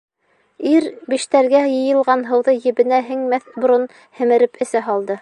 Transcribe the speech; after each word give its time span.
Ир 0.69 0.87
биштәргә 1.11 1.61
йыйылған 1.73 2.25
һыуҙы 2.31 2.57
ебенә 2.65 3.05
һеңмәҫ 3.13 3.49
борон 3.59 3.89
һемереп 4.21 4.63
эсә 4.67 4.87
һалды. 4.91 5.09